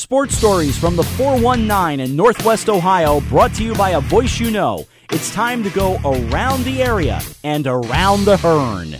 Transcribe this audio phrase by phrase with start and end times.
[0.00, 4.50] Sports stories from the 419 in Northwest Ohio brought to you by a voice you
[4.50, 4.86] know.
[5.12, 8.96] It's time to go around the area and around the Hearn.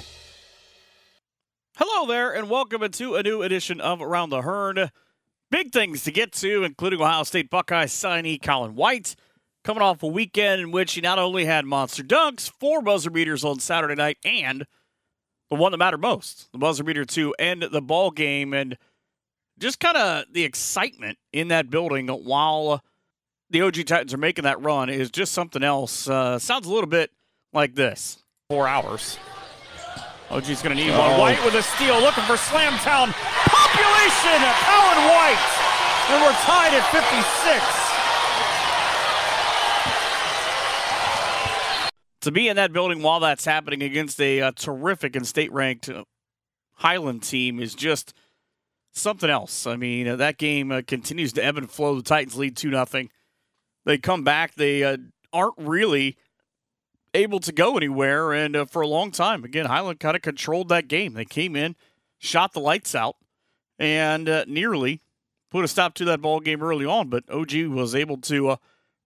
[1.77, 4.91] Hello there, and welcome into a new edition of Around the Hearn.
[5.51, 9.17] Big things to get to, including Ohio State Buckeye signee Colin White,
[9.65, 13.43] coming off a weekend in which he not only had monster dunks, four buzzer beaters
[13.43, 14.67] on Saturday night, and
[15.49, 18.77] the one that mattered most, the buzzer beater to end the ball game, and
[19.61, 22.83] just kind of the excitement in that building while
[23.51, 26.09] the OG Titans are making that run is just something else.
[26.09, 27.11] Uh, sounds a little bit
[27.53, 28.25] like this.
[28.49, 29.19] Four hours.
[30.31, 31.19] OG's going to need one.
[31.19, 34.39] White with a steal, looking for Slam Town population.
[34.65, 35.45] Colin White,
[36.09, 37.91] and we're tied at 56.
[42.23, 46.05] To be in that building while that's happening against a, uh, terrific and state-ranked uh,
[46.75, 48.15] Highland team is just
[48.93, 49.67] something else.
[49.67, 51.97] I mean, uh, that game uh, continues to ebb and flow.
[51.97, 53.11] The Titans lead 2 nothing.
[53.85, 54.55] They come back.
[54.55, 54.99] They uh,
[55.33, 56.17] aren't really
[57.15, 58.33] able to go anywhere.
[58.33, 61.15] And uh, for a long time, again, Highland kind of controlled that game.
[61.15, 61.77] They came in,
[62.19, 63.17] shot the lights out,
[63.79, 65.01] and uh, nearly
[65.51, 67.09] put a stop to that ball game early on.
[67.09, 68.57] But OG was able to uh,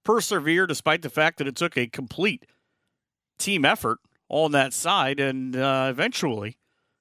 [0.05, 2.47] persevere despite the fact that it took a complete
[3.39, 3.99] team effort
[4.29, 5.21] on that side.
[5.21, 6.57] And eventually,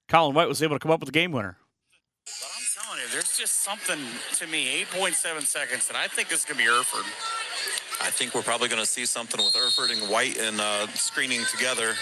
[0.08, 1.58] Colin White was able to come up with the game winner
[3.14, 4.00] there's just something
[4.38, 4.84] to me.
[4.92, 7.06] 8.7 seconds, and I think this is going to be Erford.
[8.02, 11.42] I think we're probably going to see something with Erford and White and uh, screening
[11.46, 11.94] together.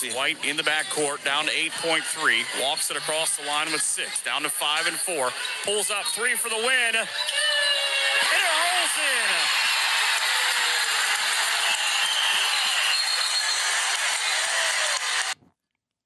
[0.00, 2.62] There's White in the backcourt, down to 8.3.
[2.62, 5.30] Walks it across the line with six, down to five and four.
[5.64, 6.94] Pulls up three for the win.
[6.94, 7.08] And it
[8.44, 9.30] rolls in.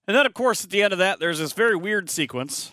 [0.06, 2.72] And then, of course, at the end of that, there's this very weird sequence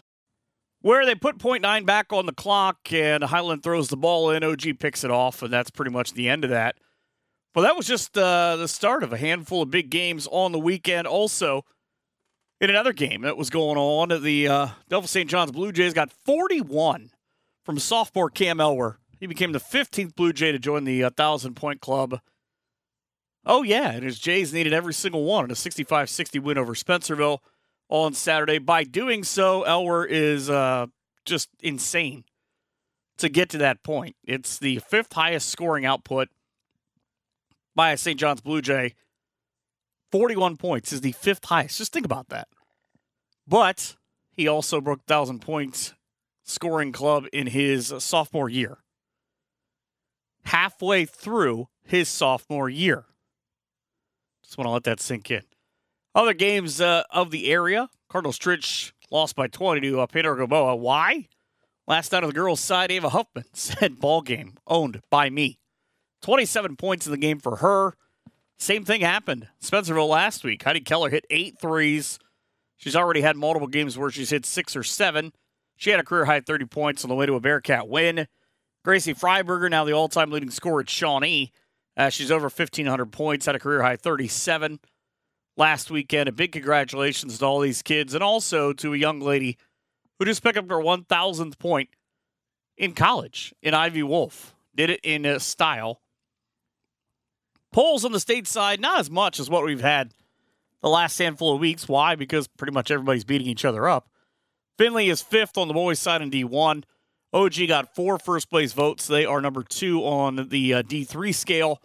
[0.85, 4.43] where they put point nine back on the clock and Highland throws the ball in.
[4.43, 6.75] OG picks it off, and that's pretty much the end of that.
[7.55, 10.59] But that was just uh, the start of a handful of big games on the
[10.59, 11.07] weekend.
[11.07, 11.65] Also,
[12.61, 15.27] in another game that was going on, the uh, Delphos St.
[15.27, 17.09] John's Blue Jays got 41
[17.63, 18.97] from sophomore Cam Elwer.
[19.19, 22.19] He became the 15th Blue Jay to join the 1,000 uh, point club.
[23.43, 26.75] Oh, yeah, and his Jays needed every single one in a 65 60 win over
[26.75, 27.39] Spencerville
[27.89, 28.57] on Saturday.
[28.57, 30.87] By doing so, Elwer is uh,
[31.25, 32.23] just insane
[33.17, 34.15] to get to that point.
[34.23, 36.29] It's the fifth highest scoring output
[37.75, 38.19] by a St.
[38.19, 38.95] John's Blue Jay.
[40.11, 41.77] 41 points is the fifth highest.
[41.77, 42.47] Just think about that.
[43.47, 43.95] But
[44.31, 45.93] he also broke 1,000 points
[46.43, 48.77] scoring club in his sophomore year.
[50.45, 53.05] Halfway through his sophomore year.
[54.43, 55.41] Just want to let that sink in.
[56.15, 60.77] Other games uh, of the area Cardinals Stritch lost by 20 to uh, Pandora-Gilboa.
[60.77, 61.27] Why?
[61.87, 65.59] Last night on the girls' side, Ava Huffman said ball game owned by me.
[66.21, 67.95] 27 points in the game for her.
[68.57, 69.49] Same thing happened.
[69.61, 70.63] Spencerville last week.
[70.63, 72.17] Heidi Keller hit eight threes.
[72.77, 75.33] She's already had multiple games where she's hit six or seven.
[75.75, 78.27] She had a career high 30 points on the way to a Bearcat win.
[78.85, 81.51] Gracie Freiberger, now the all time leading scorer at Shawnee.
[81.97, 84.79] Uh, she's over 1,500 points, had a career high 37
[85.57, 86.29] last weekend.
[86.29, 89.57] A big congratulations to all these kids and also to a young lady
[90.19, 91.89] who just picked up her 1,000th point
[92.77, 94.55] in college in Ivy Wolf.
[94.75, 96.01] Did it in style.
[97.71, 100.13] Polls on the state side, not as much as what we've had
[100.81, 101.87] the last handful of weeks.
[101.87, 102.15] Why?
[102.15, 104.07] Because pretty much everybody's beating each other up.
[104.77, 106.83] Finley is fifth on the boys' side in D1.
[107.33, 109.07] OG got four first place votes.
[109.07, 111.81] They are number two on the uh, D3 scale.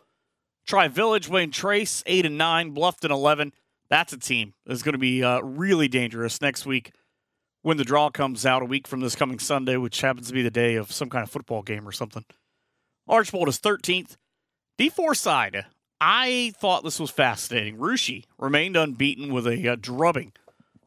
[0.71, 3.53] Tri Village, Wayne Trace, 8 and 9, Bluffton, 11.
[3.89, 6.93] That's a team that's going to be uh, really dangerous next week
[7.63, 10.43] when the draw comes out a week from this coming Sunday, which happens to be
[10.43, 12.25] the day of some kind of football game or something.
[13.09, 14.17] Archbold is 13th.
[14.79, 15.67] D4 side,
[16.01, 17.77] I thought this was fascinating.
[17.77, 20.35] Russia remained unbeaten with a uh, drubbing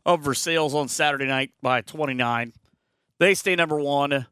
[0.06, 2.54] of Versailles on Saturday night by 29.
[3.20, 4.28] They stay number one.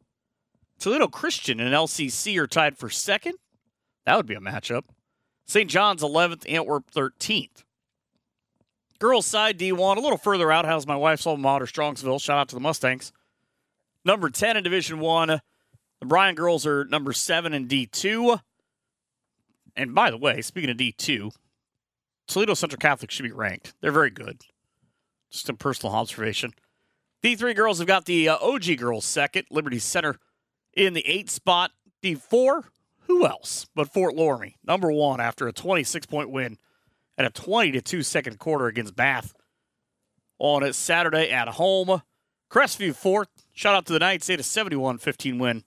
[0.79, 3.35] Toledo Christian and LCC are tied for second.
[4.05, 4.83] That would be a matchup.
[5.45, 5.69] St.
[5.69, 7.63] John's 11th, Antwerp 13th.
[8.99, 10.65] Girls side D1, a little further out.
[10.65, 12.21] How's my wife's alma mater, Strongsville?
[12.21, 13.11] Shout out to the Mustangs.
[14.05, 15.41] Number 10 in Division 1.
[15.99, 18.39] The Bryan girls are number 7 in D2.
[19.75, 21.31] And by the way, speaking of D2,
[22.27, 23.73] Toledo Central Catholic should be ranked.
[23.81, 24.41] They're very good.
[25.31, 26.53] Just a personal observation.
[27.23, 29.45] D3 girls have got the uh, OG girls second.
[29.51, 30.17] Liberty Center
[30.73, 31.71] in the eight spot.
[32.03, 32.63] D4,
[33.11, 36.57] who else but Fort Loramie, number one after a 26 point win
[37.17, 39.33] and a 20 to 2 second quarter against Bath
[40.39, 42.01] on a Saturday at home.
[42.49, 43.29] Crestview fourth.
[43.53, 44.27] Shout out to the Knights.
[44.27, 45.63] They had a 71 15 win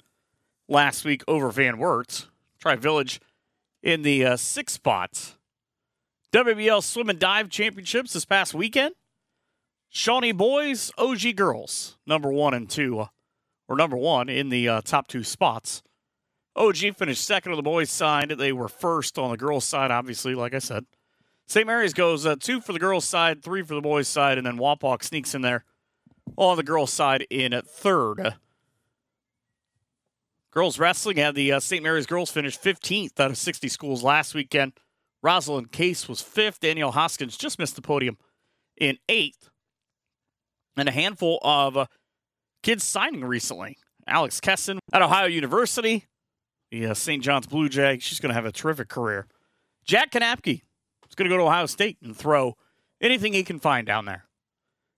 [0.68, 2.28] last week over Van Wert.
[2.58, 3.20] Tri Village
[3.82, 5.36] in the uh, six spots.
[6.32, 8.94] WBL Swim and Dive Championships this past weekend.
[9.90, 13.06] Shawnee boys, OG girls, number one and two,
[13.68, 15.82] or number one in the uh, top two spots.
[16.56, 18.30] OG finished second on the boys' side.
[18.30, 20.86] They were first on the girls' side, obviously, like I said.
[21.46, 21.66] St.
[21.66, 24.56] Mary's goes uh, two for the girls' side, three for the boys' side, and then
[24.56, 25.64] Wapak sneaks in there
[26.36, 28.34] on the girls' side in at third.
[30.52, 31.82] Girls wrestling had the uh, St.
[31.82, 34.72] Mary's girls finish 15th out of 60 schools last weekend.
[35.20, 36.60] Rosalind Case was fifth.
[36.60, 38.18] Danielle Hoskins just missed the podium
[38.76, 39.50] in eighth.
[40.76, 41.86] And a handful of uh,
[42.62, 43.78] kids signing recently.
[44.06, 46.04] Alex Kesson at Ohio University,
[46.80, 47.22] the uh, St.
[47.22, 47.98] John's Blue Jay.
[48.00, 49.26] She's going to have a terrific career.
[49.84, 50.62] Jack Kanapke
[51.08, 52.56] is going to go to Ohio State and throw
[53.00, 54.24] anything he can find down there.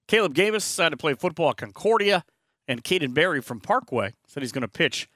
[0.09, 2.25] Caleb Gavis decided to play football at Concordia,
[2.67, 5.09] and Caden Berry from Parkway said he's going to pitch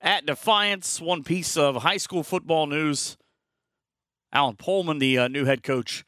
[0.00, 1.00] at Defiance.
[1.00, 3.16] One piece of high school football news.
[4.32, 6.04] Alan Pullman, the uh, new head coach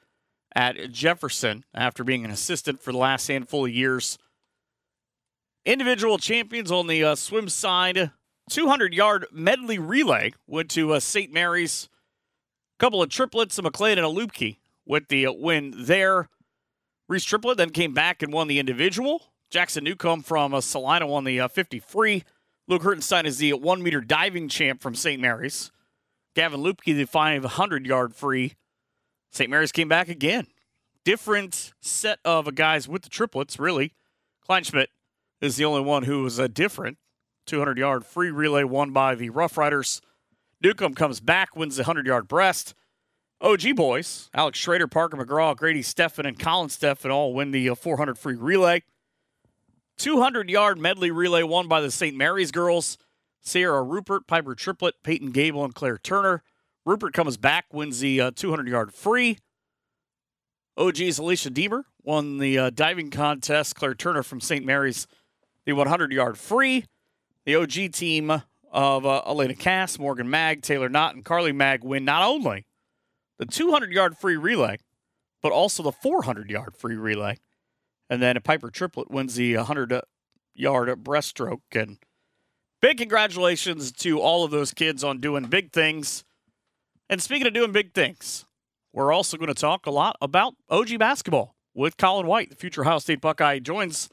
[0.55, 4.19] at Jefferson, after being an assistant for the last handful of years.
[5.65, 8.11] Individual champions on the uh, swim side.
[8.51, 11.33] 200 yard medley relay went to uh, St.
[11.33, 11.89] Mary's.
[12.79, 16.29] A couple of triplets, a McLean and a Lupke with the uh, win there.
[17.09, 19.23] Reese Triplett then came back and won the individual.
[19.51, 22.25] Jackson Newcomb from uh, Celina won the uh, 50 free.
[22.69, 25.21] Luke Hertenstein is the one meter diving champ from St.
[25.21, 25.73] Mary's.
[26.37, 28.55] Gavin Lupke, the 500 yard free.
[29.31, 29.51] St.
[29.51, 30.47] Mary's came back again.
[31.05, 33.95] Different set of guys with the triplets, really.
[34.49, 34.87] Kleinschmidt
[35.41, 36.99] is the only one who was a different.
[37.51, 40.01] 200 yard free relay won by the Rough Riders.
[40.63, 42.75] Newcomb comes back, wins the 100 yard breast.
[43.41, 48.17] OG boys, Alex Schrader, Parker McGraw, Grady Steffen, and Colin Steffen all win the 400
[48.17, 48.85] free relay.
[49.99, 52.17] 200 yard medley relay won by the St.
[52.17, 52.97] Mary's girls.
[53.41, 56.45] Sierra Rupert, Piper Triplett, Peyton Gable, and Claire Turner.
[56.85, 59.39] Rupert comes back, wins the uh, 200 yard free.
[60.77, 63.75] OG's Alicia Deemer won the uh, diving contest.
[63.75, 64.65] Claire Turner from St.
[64.65, 65.09] Mary's,
[65.67, 66.85] the 100 yard free.
[67.47, 72.05] The OG team of uh, Elena Cass, Morgan Mag, Taylor Knott, and Carly Mag win
[72.05, 72.67] not only
[73.39, 74.79] the 200 yard free relay,
[75.43, 77.39] but also the 400 yard free relay.
[78.09, 80.03] And then a Piper Triplett wins the 100
[80.55, 81.61] yard breaststroke.
[81.73, 81.99] And
[82.81, 86.25] big congratulations to all of those kids on doing big things.
[87.09, 88.45] And speaking of doing big things,
[88.93, 92.83] we're also going to talk a lot about OG basketball with Colin White, the future
[92.83, 94.11] Ohio State Buckeye, joins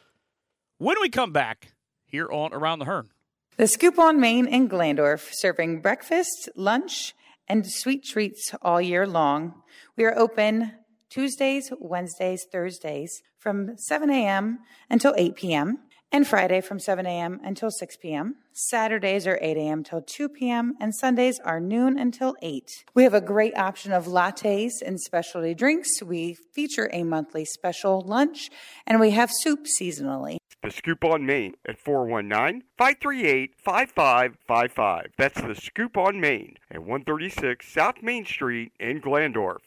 [0.78, 1.74] when we come back
[2.06, 3.10] here on Around the Hearn.
[3.58, 7.16] The Scoop on Main in Glandorf, serving breakfast, lunch,
[7.48, 9.64] and sweet treats all year long.
[9.96, 10.74] We are open
[11.10, 14.60] Tuesdays, Wednesdays, Thursdays from 7 a.m.
[14.92, 15.80] until 8 p.m.,
[16.12, 17.40] and Friday from 7 a.m.
[17.44, 18.36] until 6 p.m.
[18.54, 19.84] Saturdays are 8 a.m.
[19.84, 22.86] till 2 p.m., and Sundays are noon until 8.
[22.94, 26.04] We have a great option of lattes and specialty drinks.
[26.04, 28.52] We feature a monthly special lunch,
[28.86, 30.38] and we have soup seasonally.
[30.68, 35.14] The Scoop on Main at 419 538 5555.
[35.18, 39.60] That's the Scoop on Main at 136 South Main Street in Glandorf.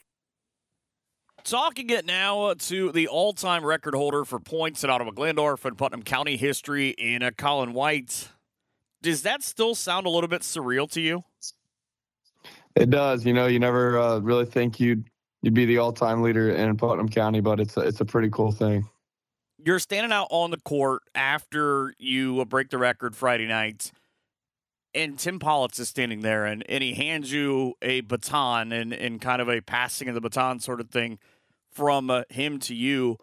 [1.43, 6.03] Talking it now to the all-time record holder for points in Ottawa Glandorf and Putnam
[6.03, 8.29] County history in a Colin White.
[9.01, 11.23] Does that still sound a little bit surreal to you?
[12.75, 13.25] It does.
[13.25, 15.09] You know, you never uh, really think you'd
[15.41, 18.51] you'd be the all-time leader in Putnam County, but it's a, it's a pretty cool
[18.51, 18.87] thing.
[19.63, 23.91] You're standing out on the court after you break the record Friday night,
[24.95, 29.21] and Tim Politz is standing there, and, and he hands you a baton and, and
[29.21, 31.19] kind of a passing of the baton sort of thing
[31.71, 33.17] from uh, him to you.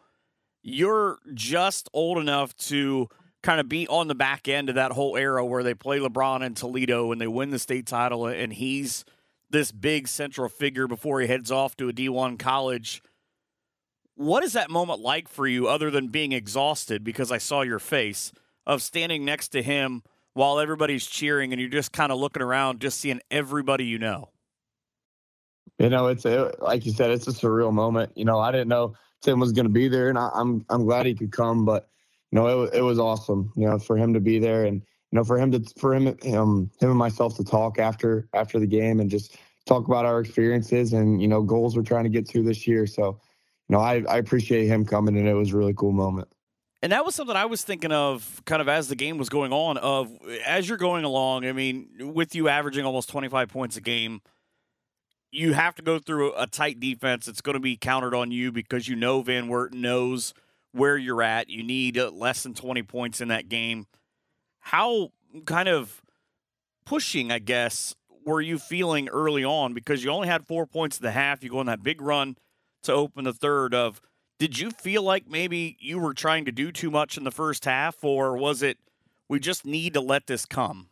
[0.63, 3.09] You're just old enough to
[3.43, 6.43] kind of be on the back end of that whole era where they play LeBron
[6.43, 9.05] in Toledo and they win the state title, and he's
[9.51, 13.03] this big central figure before he heads off to a D1 college.
[14.19, 17.79] What is that moment like for you, other than being exhausted because I saw your
[17.79, 18.33] face
[18.67, 20.03] of standing next to him
[20.35, 24.31] while everybody's cheering and you're just kind of looking around, just seeing everybody you know?
[25.79, 28.11] You know, it's a, like you said, it's a surreal moment.
[28.17, 30.85] You know, I didn't know Tim was going to be there, and I, I'm I'm
[30.85, 31.89] glad he could come, but
[32.33, 33.53] you know, it, it was awesome.
[33.55, 34.83] You know, for him to be there, and
[35.13, 38.59] you know, for him to for him him him and myself to talk after after
[38.59, 42.11] the game and just talk about our experiences and you know goals we're trying to
[42.11, 42.85] get to this year.
[42.85, 43.21] So,
[43.77, 46.29] know, I I appreciate him coming, and it was a really cool moment.
[46.81, 49.53] And that was something I was thinking of kind of as the game was going
[49.53, 53.81] on of as you're going along, I mean, with you averaging almost 25 points a
[53.81, 54.21] game,
[55.33, 57.27] you have to go through a tight defense.
[57.27, 60.35] It's going to be countered on you because you know Van Wert knows
[60.71, 61.51] where you're at.
[61.51, 63.87] You need uh, less than 20 points in that game.
[64.61, 65.11] How
[65.47, 66.01] kind of
[66.87, 69.75] pushing, I guess, were you feeling early on?
[69.75, 71.43] Because you only had four points in the half.
[71.43, 72.37] You go on that big run
[72.89, 73.75] to open the third.
[73.75, 74.01] Of
[74.39, 77.65] did you feel like maybe you were trying to do too much in the first
[77.65, 78.79] half, or was it
[79.29, 80.89] we just need to let this come?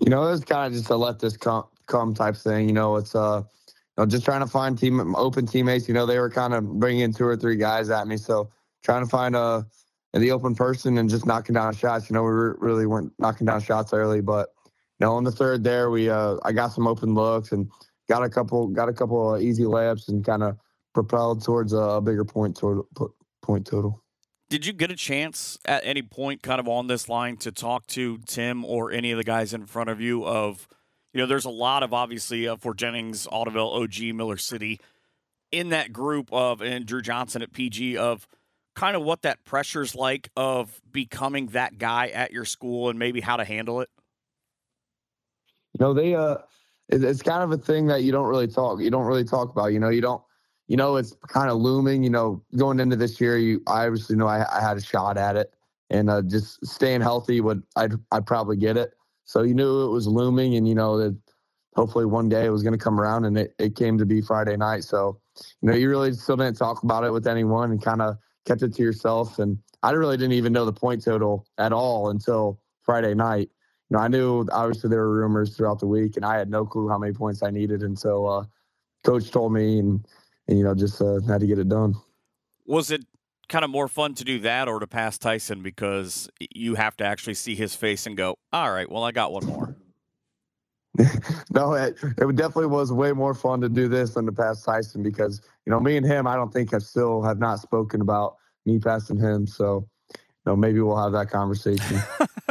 [0.00, 2.66] You know, it was kind of just a let this come come type thing.
[2.66, 5.88] You know, it's uh, you know, just trying to find team open teammates.
[5.88, 8.50] You know, they were kind of bringing two or three guys at me, so
[8.82, 9.66] trying to find a
[10.12, 12.10] the open person and just knocking down shots.
[12.10, 15.62] You know, we really weren't knocking down shots early, but you know, on the third
[15.64, 17.70] there, we uh, I got some open looks and
[18.10, 20.58] got a couple got a couple of easy layups and kind of
[20.92, 22.86] propelled towards a, bigger point total,
[23.40, 24.02] point total.
[24.50, 27.86] Did you get a chance at any point, kind of on this line, to talk
[27.88, 30.26] to Tim or any of the guys in front of you?
[30.26, 30.66] Of
[31.14, 34.80] you know, there's a lot of obviously uh, Fort Jennings, Ottoville, OG, Miller City
[35.52, 38.26] in that group of and Drew Johnson at PG of
[38.74, 43.20] kind of what that pressure's like of becoming that guy at your school and maybe
[43.20, 43.88] how to handle it?
[45.78, 46.38] You know, they uh,
[46.92, 48.80] it's kind of a thing that you don't really talk.
[48.80, 49.72] You don't really talk about.
[49.72, 50.22] You know, you don't
[50.70, 52.04] you know, it's kind of looming.
[52.04, 55.18] You know, going into this year, you I obviously know I, I had a shot
[55.18, 55.52] at it,
[55.90, 58.92] and uh, just staying healthy would I'd I'd probably get it.
[59.24, 61.16] So you knew it was looming, and you know that
[61.74, 64.20] hopefully one day it was going to come around, and it, it came to be
[64.20, 64.84] Friday night.
[64.84, 65.20] So
[65.60, 68.16] you know, you really still didn't talk about it with anyone, and kind of
[68.46, 69.40] kept it to yourself.
[69.40, 73.50] And I really didn't even know the point total at all until Friday night.
[73.90, 76.64] You know, I knew obviously there were rumors throughout the week, and I had no
[76.64, 78.44] clue how many points I needed until uh,
[79.04, 80.06] coach told me, and
[80.48, 81.94] and you know just uh, had to get it done.
[82.66, 83.04] Was it
[83.48, 87.04] kind of more fun to do that or to pass Tyson because you have to
[87.04, 89.76] actually see his face and go, all right, well I got one more.
[91.50, 95.02] no, it, it definitely was way more fun to do this than to pass Tyson
[95.02, 98.36] because you know me and him, I don't think have still have not spoken about
[98.66, 99.46] me passing him.
[99.46, 99.88] So,
[100.46, 102.00] know, maybe we'll have that conversation.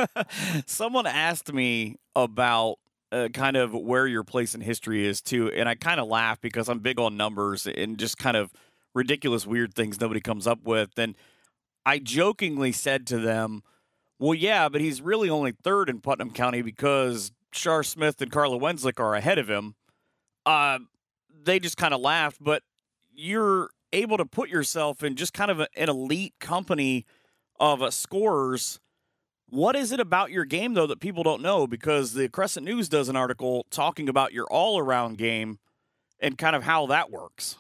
[0.66, 2.78] Someone asked me about
[3.12, 6.40] uh, kind of where your place in history is too, and I kind of laugh
[6.42, 8.52] because I'm big on numbers and just kind of
[8.94, 10.98] ridiculous, weird things nobody comes up with.
[10.98, 11.16] And
[11.86, 13.64] I jokingly said to them,
[14.20, 18.60] "Well, yeah, but he's really only third in Putnam County because Shar Smith and Carla
[18.60, 19.76] Wenzlick are ahead of him."
[20.46, 20.80] Uh,
[21.44, 22.64] they just kind of laughed, but
[23.12, 27.06] you're able to put yourself in just kind of a, an elite company
[27.60, 28.80] of uh, scorers
[29.52, 31.66] what is it about your game, though, that people don't know?
[31.66, 35.58] Because the Crescent News does an article talking about your all around game
[36.20, 37.58] and kind of how that works.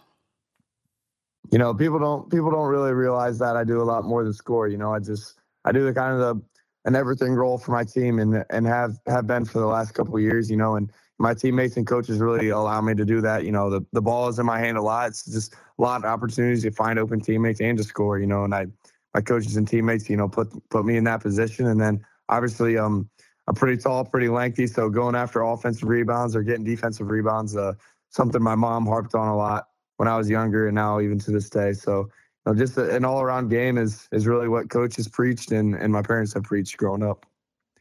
[1.51, 4.33] You know, people don't people don't really realize that I do a lot more than
[4.33, 4.67] score.
[4.67, 6.43] You know, I just I do the kind of the
[6.85, 10.19] an everything role for my team and and have have been for the last couple
[10.19, 10.51] years.
[10.51, 13.45] You know, and my teammates and coaches really allow me to do that.
[13.45, 15.07] You know, the the ball is in my hand a lot.
[15.07, 18.19] It's just a lot of opportunities to find open teammates and to score.
[18.19, 18.67] You know, and I
[19.13, 21.67] my coaches and teammates, you know, put put me in that position.
[21.67, 23.09] And then obviously, um,
[23.47, 27.73] I'm pretty tall, pretty lengthy, so going after offensive rebounds or getting defensive rebounds, uh,
[28.09, 31.31] something my mom harped on a lot when I was younger, and now even to
[31.31, 31.73] this day.
[31.73, 32.09] So, you
[32.45, 36.33] know, just an all-around game is is really what coaches preached and and my parents
[36.33, 37.25] have preached growing up.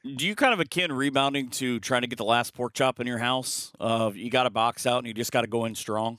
[0.04, 3.06] Do you kind of akin rebounding to trying to get the last pork chop in
[3.06, 3.72] your house?
[3.78, 6.18] Uh, you got a box out and you just got to go in strong.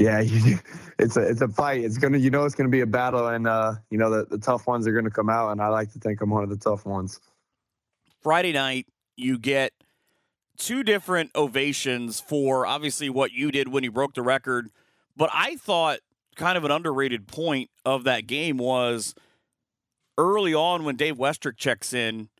[0.00, 0.22] Yeah,
[0.98, 1.84] it's a it's a fight.
[1.84, 4.38] It's gonna you know it's gonna be a battle, and uh, you know the, the
[4.38, 6.56] tough ones are gonna come out, and I like to think I'm one of the
[6.56, 7.20] tough ones.
[8.22, 9.74] Friday night, you get
[10.56, 14.70] two different ovations for obviously what you did when you broke the record,
[15.18, 15.98] but I thought
[16.34, 19.14] kind of an underrated point of that game was
[20.16, 22.30] early on when Dave Westrick checks in.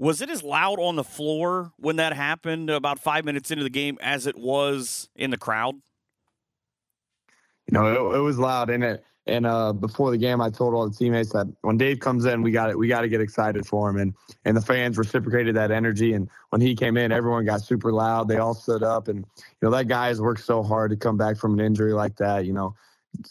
[0.00, 3.70] Was it as loud on the floor when that happened about five minutes into the
[3.70, 5.76] game as it was in the crowd?
[7.66, 9.04] You know, it, it was loud in it.
[9.26, 12.42] And uh, before the game, I told all the teammates that when Dave comes in,
[12.42, 12.78] we got it.
[12.78, 16.12] We got to get excited for him, and and the fans reciprocated that energy.
[16.12, 18.28] And when he came in, everyone got super loud.
[18.28, 19.24] They all stood up, and you
[19.62, 22.44] know that guy has worked so hard to come back from an injury like that.
[22.44, 22.74] You know,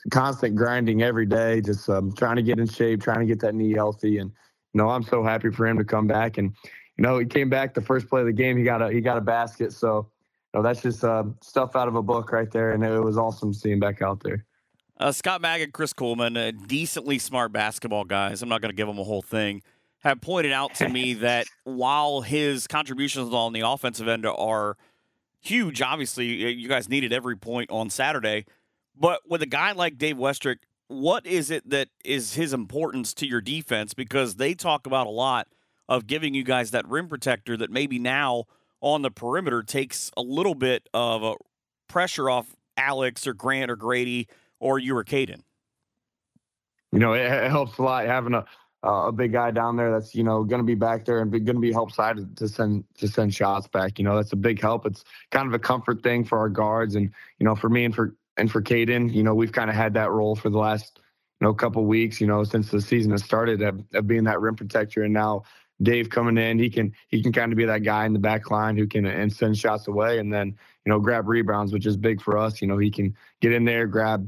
[0.10, 3.54] constant grinding every day, just um, trying to get in shape, trying to get that
[3.54, 4.18] knee healthy.
[4.18, 4.32] And
[4.74, 6.40] you know, I'm so happy for him to come back.
[6.40, 6.56] And
[6.98, 8.58] you know, he came back the first play of the game.
[8.58, 9.74] He got a he got a basket.
[9.74, 10.10] So
[10.54, 12.72] you know, that's just uh, stuff out of a book right there.
[12.72, 14.46] And it was awesome seeing back out there.
[15.00, 18.42] Uh, Scott Mag and Chris Coleman, uh, decently smart basketball guys.
[18.42, 19.64] I'm not going to give them a whole thing.
[20.00, 24.78] Have pointed out to me that while his contributions on the offensive end are
[25.42, 28.46] huge, obviously you guys needed every point on Saturday.
[28.96, 30.58] But with a guy like Dave Westrick,
[30.88, 33.96] what is it that is his importance to your defense?
[33.96, 35.48] Because they talk about a lot
[35.90, 38.46] of giving you guys that rim protector that maybe now
[38.84, 41.36] on the perimeter takes a little bit of a
[41.88, 44.28] pressure off Alex or Grant or Grady
[44.60, 45.42] or you or Caden?
[46.92, 48.46] You know, it, it helps a lot having a,
[48.84, 51.32] uh, a big guy down there that's you know going to be back there and
[51.32, 53.98] be going to be help side to send to send shots back.
[53.98, 54.86] You know that's a big help.
[54.86, 57.10] It's kind of a comfort thing for our guards, and
[57.40, 59.94] you know for me and for and for Caden, you know we've kind of had
[59.94, 61.00] that role for the last
[61.40, 62.20] you know couple weeks.
[62.20, 65.44] You know since the season has started of, of being that rim protector, and now
[65.84, 68.50] Dave coming in, he can he can kind of be that guy in the back
[68.50, 70.48] line who can and send shots away, and then
[70.86, 72.62] you know grab rebounds, which is big for us.
[72.62, 74.28] You know he can get in there, grab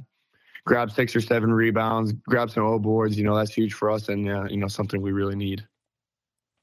[0.66, 3.18] grab six or seven rebounds, grab some O boards.
[3.18, 5.66] You know, that's huge for us and, uh, you know, something we really need.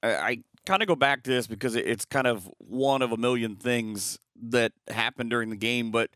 [0.03, 3.17] I, I kind of go back to this because it's kind of one of a
[3.17, 4.19] million things
[4.51, 5.91] that happened during the game.
[5.91, 6.11] But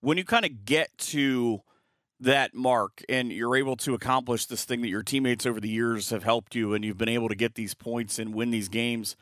[0.00, 1.62] when you kind of get to
[2.20, 6.10] that mark and you're able to accomplish this thing that your teammates over the years
[6.10, 9.16] have helped you and you've been able to get these points and win these games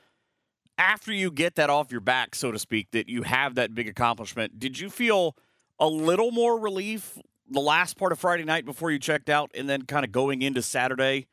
[0.77, 3.89] after you get that off your back so to speak that you have that big
[3.89, 5.37] accomplishment did you feel
[5.79, 7.17] a little more relief
[7.51, 10.43] the last part of Friday night before you checked out, and then kind of going
[10.43, 11.27] into Saturday,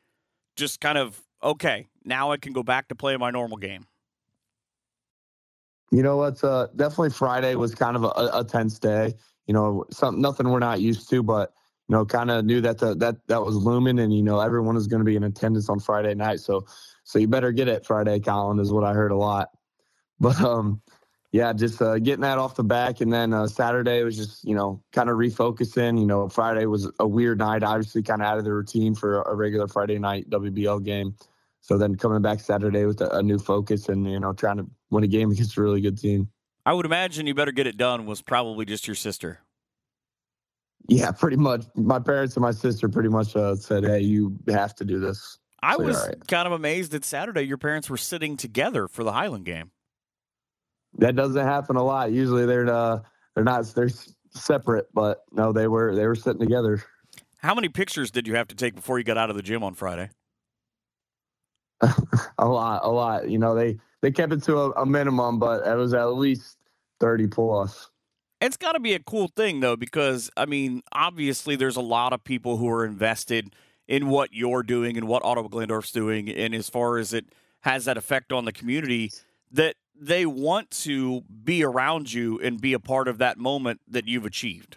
[0.56, 3.86] just kind of okay, now I can go back to play my normal game.
[5.90, 9.14] You know what's uh, definitely Friday was kind of a, a tense day.
[9.46, 11.52] You know, something nothing we're not used to, but
[11.88, 14.76] you know, kind of knew that the, that that was looming, and you know, everyone
[14.76, 16.40] is going to be in attendance on Friday night.
[16.40, 16.66] So,
[17.04, 19.50] so you better get it Friday, Colin, is what I heard a lot.
[20.18, 20.80] But um,
[21.30, 24.54] yeah, just uh, getting that off the back, and then uh, Saturday was just you
[24.54, 26.00] know kind of refocusing.
[26.00, 29.20] You know, Friday was a weird night, obviously kind of out of the routine for
[29.20, 31.14] a regular Friday night WBL game.
[31.60, 34.66] So then coming back Saturday with a, a new focus and you know trying to
[34.90, 36.30] win a game against a really good team.
[36.66, 39.40] I would imagine you better get it done was probably just your sister.
[40.88, 41.64] Yeah, pretty much.
[41.74, 45.38] My parents and my sister pretty much uh, said, "Hey, you have to do this."
[45.62, 46.28] I so, was right.
[46.28, 49.70] kind of amazed that Saturday your parents were sitting together for the Highland game
[50.98, 52.12] that doesn't happen a lot.
[52.12, 53.00] Usually they're uh,
[53.34, 53.90] they're not they're
[54.30, 56.82] separate, but no, they were they were sitting together.
[57.38, 59.62] How many pictures did you have to take before you got out of the gym
[59.62, 60.10] on Friday?
[62.38, 63.28] a lot, a lot.
[63.28, 66.56] You know, they they kept it to a, a minimum, but it was at least
[67.00, 67.90] thirty plus.
[68.40, 72.12] It's got to be a cool thing though, because I mean, obviously, there's a lot
[72.12, 73.54] of people who are invested
[73.88, 77.26] in what you're doing and what Ottawa Glandorf's doing, and as far as it
[77.60, 79.12] has that effect on the community,
[79.50, 84.06] that they want to be around you and be a part of that moment that
[84.06, 84.76] you've achieved.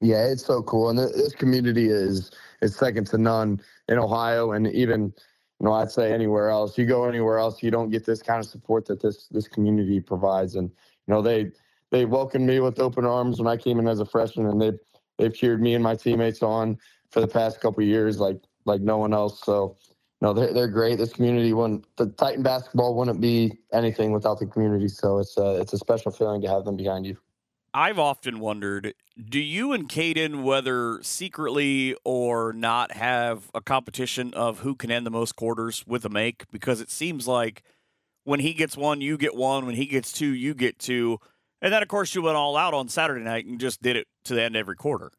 [0.00, 2.30] Yeah, it's so cool, and this community is
[2.62, 5.12] is second to none in Ohio, and even
[5.60, 6.78] you know I'd say anywhere else.
[6.78, 10.00] You go anywhere else, you don't get this kind of support that this this community
[10.00, 11.52] provides, and you know they
[11.90, 14.72] they welcomed me with open arms when I came in as a freshman, and they
[15.18, 16.78] they've cheered me and my teammates on
[17.10, 19.42] for the past couple years like like no one else.
[19.44, 19.76] So
[20.22, 20.98] no, they're they're great.
[20.98, 24.88] This community wouldn't the Titan basketball wouldn't be anything without the community.
[24.88, 27.16] So it's a it's a special feeling to have them behind you.
[27.72, 34.60] I've often wondered, do you and Caden, whether secretly or not, have a competition of
[34.60, 36.50] who can end the most quarters with a make?
[36.50, 37.62] Because it seems like
[38.24, 39.66] when he gets one, you get one.
[39.66, 41.18] When he gets two, you get two.
[41.62, 44.08] And then, of course, you went all out on Saturday night and just did it
[44.24, 45.12] to the end every quarter.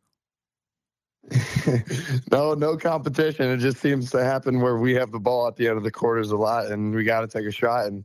[2.31, 3.49] no, no competition.
[3.49, 5.91] It just seems to happen where we have the ball at the end of the
[5.91, 7.85] quarters a lot, and we got to take a shot.
[7.85, 8.03] And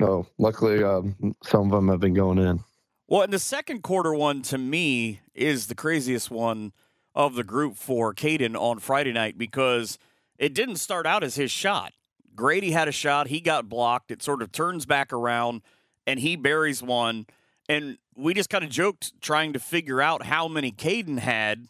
[0.00, 2.58] you know, luckily, um, some of them have been going in.
[3.06, 6.72] Well, and the second quarter one to me is the craziest one
[7.14, 9.98] of the group for Caden on Friday night because
[10.38, 11.92] it didn't start out as his shot.
[12.34, 14.10] Grady had a shot, he got blocked.
[14.10, 15.62] It sort of turns back around,
[16.06, 17.26] and he buries one.
[17.68, 21.68] And we just kind of joked trying to figure out how many Caden had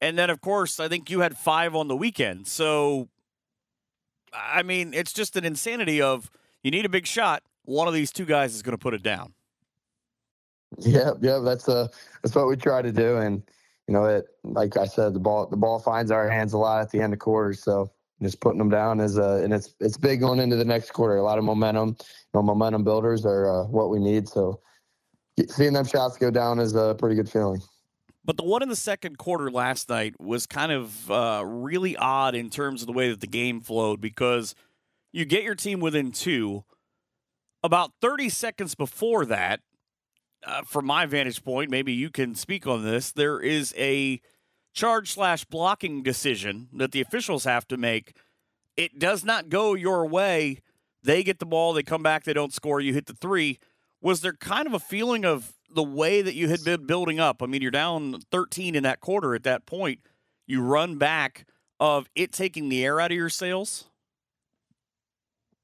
[0.00, 2.46] and then, of course, I think you had five on the weekend.
[2.46, 3.08] So,
[4.32, 6.30] I mean, it's just an insanity of
[6.62, 7.42] you need a big shot.
[7.64, 9.32] One of these two guys is going to put it down.
[10.78, 11.88] Yeah, yeah, that's uh
[12.22, 13.42] that's what we try to do, and
[13.88, 16.82] you know, it like I said, the ball the ball finds our hands a lot
[16.82, 17.90] at the end of quarters, so
[18.22, 21.16] just putting them down is uh and it's it's big going into the next quarter.
[21.16, 24.28] A lot of momentum, you know, momentum builders are uh, what we need.
[24.28, 24.60] So
[25.48, 27.60] seeing them shots go down is a pretty good feeling.
[28.24, 32.34] But the one in the second quarter last night was kind of uh, really odd
[32.34, 34.56] in terms of the way that the game flowed because
[35.12, 36.64] you get your team within two.
[37.62, 39.60] About 30 seconds before that,
[40.44, 43.12] uh, from my vantage point, maybe you can speak on this.
[43.12, 44.20] There is a
[44.74, 48.16] charge slash blocking decision that the officials have to make.
[48.76, 50.60] It does not go your way.
[51.02, 53.58] They get the ball, they come back, they don't score, you hit the three.
[54.00, 57.42] Was there kind of a feeling of the way that you had been building up.
[57.42, 60.00] I mean, you're down 13 in that quarter at that point.
[60.46, 61.46] You run back
[61.80, 63.84] of it taking the air out of your sails.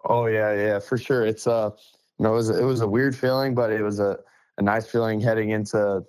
[0.05, 1.25] Oh yeah, yeah, for sure.
[1.25, 1.71] It's uh,
[2.19, 4.19] you know, it was it was a weird feeling, but it was a,
[4.59, 6.03] a nice feeling heading into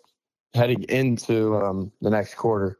[0.53, 2.79] heading into um, the next quarter.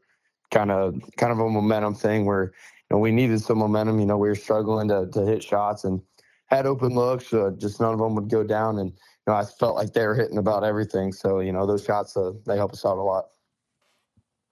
[0.50, 2.52] Kind of kind of a momentum thing where
[2.94, 3.98] know, we needed some momentum.
[3.98, 6.00] You know, we were struggling to, to hit shots and
[6.46, 8.78] had open looks, uh, just none of them would go down.
[8.78, 8.96] And, you
[9.26, 11.12] know, I felt like they were hitting about everything.
[11.12, 13.26] So, you know, those shots, uh, they help us out a lot.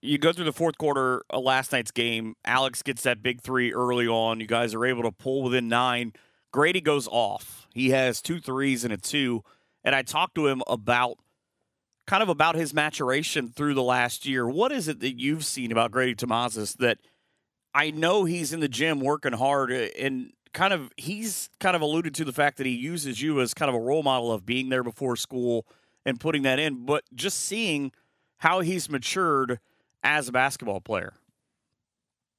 [0.00, 2.34] You go through the fourth quarter of last night's game.
[2.44, 4.40] Alex gets that big three early on.
[4.40, 6.12] You guys are able to pull within nine.
[6.50, 7.68] Grady goes off.
[7.72, 9.44] He has two threes and a two.
[9.84, 11.18] And I talked to him about
[12.06, 14.48] kind of about his maturation through the last year.
[14.48, 16.98] What is it that you've seen about Grady Tomazis that
[17.74, 22.14] I know he's in the gym working hard and kind of he's kind of alluded
[22.16, 24.68] to the fact that he uses you as kind of a role model of being
[24.68, 25.66] there before school
[26.04, 27.92] and putting that in, but just seeing
[28.38, 29.58] how he's matured
[30.02, 31.14] as a basketball player.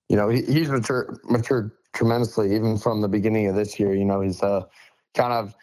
[0.10, 3.95] You know, he, he's matured matured tremendously even from the beginning of this year.
[3.95, 4.65] You know, he's uh,
[5.15, 5.56] kind of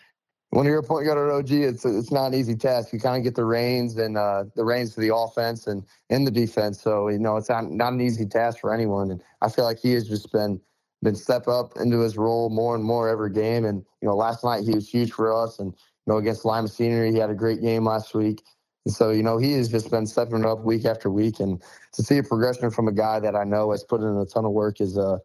[0.50, 2.92] when you're a point guard at OG, it's it's not an easy task.
[2.92, 6.24] You kind of get the reins and uh, the reins for the offense and in
[6.24, 6.80] the defense.
[6.80, 9.10] So you know, it's not not an easy task for anyone.
[9.12, 10.60] And I feel like he has just been
[11.02, 13.64] been step up into his role more and more every game.
[13.64, 15.60] And you know, last night he was huge for us.
[15.60, 18.42] And you know, against Lima Senior, he had a great game last week.
[18.86, 21.38] And so you know, he has just been stepping up week after week.
[21.38, 24.26] And to see a progression from a guy that I know has put in a
[24.26, 25.18] ton of work is uh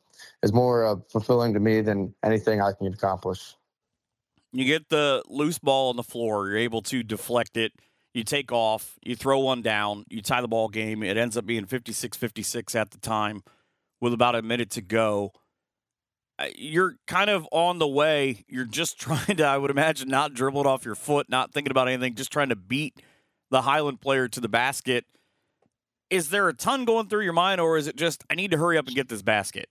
[0.44, 3.56] is more uh, fulfilling to me than anything I can accomplish.
[4.56, 7.74] You get the loose ball on the floor, you're able to deflect it.
[8.14, 11.04] You take off, you throw one down, you tie the ball game.
[11.04, 13.44] It ends up being 56 56 at the time
[14.00, 15.34] with about a minute to go.
[16.40, 18.46] Uh, you're kind of on the way.
[18.48, 21.72] You're just trying to, I would imagine, not dribble it off your foot, not thinking
[21.72, 23.02] about anything, just trying to beat
[23.52, 25.04] the Highland player to the basket.
[26.10, 28.58] Is there a ton going through your mind, or is it just, I need to
[28.58, 29.68] hurry up and get this basket?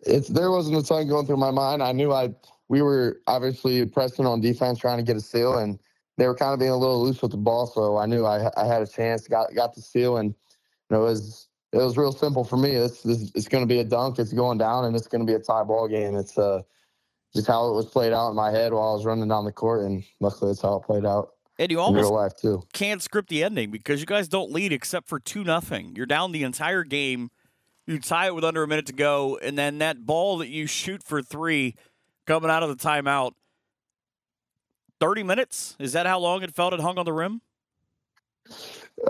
[0.00, 1.82] It's there wasn't a ton going through my mind.
[1.82, 2.30] I knew I
[2.68, 5.78] we were obviously pressing on defense, trying to get a seal, and
[6.16, 7.66] they were kind of being a little loose with the ball.
[7.66, 11.02] So I knew I I had a chance, got got the seal, and you know,
[11.02, 12.70] it was it was real simple for me.
[12.70, 14.18] It's it's, it's going to be a dunk.
[14.18, 16.16] It's going down, and it's going to be a tie ball game.
[16.16, 16.62] It's uh
[17.34, 19.52] just how it was played out in my head while I was running down the
[19.52, 21.30] court, and luckily that's how it played out.
[21.58, 22.62] And you almost life too.
[22.72, 25.94] can't script the ending because you guys don't lead except for two nothing.
[25.96, 27.30] You're down the entire game
[27.88, 30.66] you tie it with under a minute to go, and then that ball that you
[30.66, 31.74] shoot for three
[32.26, 33.32] coming out of the timeout.
[35.00, 35.74] 30 minutes?
[35.78, 37.40] Is that how long it felt it hung on the rim?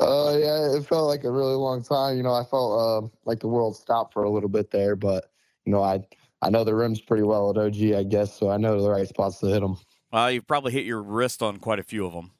[0.00, 2.16] Uh, yeah, it felt like a really long time.
[2.16, 5.30] You know, I felt uh, like the world stopped for a little bit there, but
[5.64, 6.00] you know, I
[6.42, 9.08] I know the rims pretty well at OG, I guess, so I know the right
[9.08, 9.76] spots to hit them.
[10.12, 12.32] Uh, you've probably hit your wrist on quite a few of them.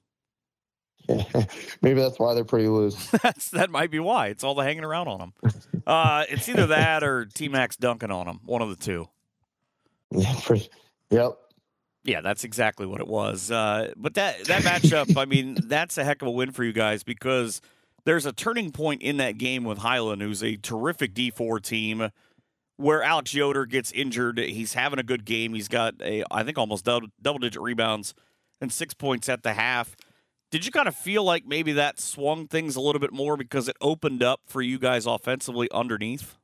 [1.83, 3.11] Maybe that's why they're pretty loose.
[3.23, 4.29] that's that might be why.
[4.29, 5.33] It's all the hanging around on them.
[5.87, 8.40] Uh, it's either that or T Max dunking on them.
[8.44, 9.09] One of the two.
[10.11, 10.71] Yeah, pretty,
[11.11, 11.33] yep.
[12.03, 13.51] Yeah, that's exactly what it was.
[13.51, 16.73] Uh, but that that matchup, I mean, that's a heck of a win for you
[16.73, 17.61] guys because
[18.07, 22.09] there's a turning point in that game with Highland, who's a terrific D4 team,
[22.79, 24.38] where Alex Yoder gets injured.
[24.38, 25.53] He's having a good game.
[25.53, 28.14] He's got a, I think, almost double, double digit rebounds
[28.62, 29.94] and six points at the half.
[30.51, 33.69] Did you kind of feel like maybe that swung things a little bit more because
[33.69, 36.37] it opened up for you guys offensively underneath?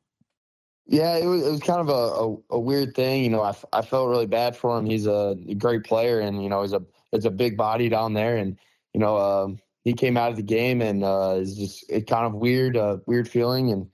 [0.87, 3.25] Yeah, it was, it was kind of a, a, a weird thing.
[3.25, 4.85] You know, I, I felt really bad for him.
[4.85, 8.37] He's a great player, and you know, he's a it's a big body down there,
[8.37, 8.59] and
[8.93, 12.27] you know, um, he came out of the game, and uh, it's just it kind
[12.27, 13.89] of weird, uh, weird feeling, and you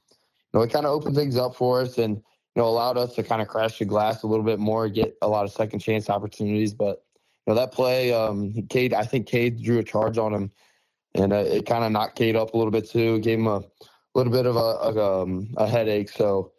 [0.54, 3.22] know, it kind of opened things up for us, and you know, allowed us to
[3.22, 6.10] kind of crash the glass a little bit more, get a lot of second chance
[6.10, 7.04] opportunities, but
[7.50, 10.50] know, that play, um, Cade, I think Cade drew a charge on him,
[11.14, 13.18] and uh, it kind of knocked Cade up a little bit too.
[13.20, 13.62] Gave him a
[14.14, 16.10] little bit of a a, um, a headache.
[16.10, 16.52] So,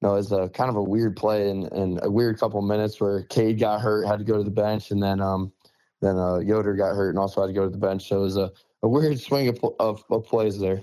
[0.00, 3.00] you know, it's a kind of a weird play and, and a weird couple minutes
[3.00, 5.52] where Cade got hurt, had to go to the bench, and then um,
[6.00, 8.08] then uh, Yoder got hurt and also had to go to the bench.
[8.08, 10.80] So it was a, a weird swing of, of, of plays there.